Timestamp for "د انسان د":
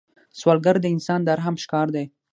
0.81-1.27